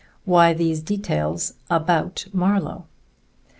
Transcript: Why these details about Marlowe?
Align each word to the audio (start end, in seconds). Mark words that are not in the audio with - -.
Why 0.25 0.53
these 0.55 0.81
details 0.81 1.53
about 1.69 2.25
Marlowe? 2.33 2.85